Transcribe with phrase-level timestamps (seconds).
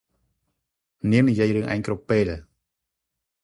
[1.11, 2.23] នាងនិយាយរឿងឯងគ្រប់ពេល។